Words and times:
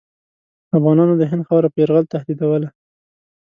افغانانو 0.77 1.13
د 1.17 1.23
هند 1.31 1.43
خاوره 1.47 1.69
په 1.71 1.77
یرغل 1.81 2.05
تهدیدوله. 2.13 2.69